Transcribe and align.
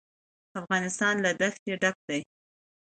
افغانستان 0.59 1.15
له 1.25 1.31
دښتې 1.41 1.73
ډک 1.81 1.97
دی. 2.07 2.21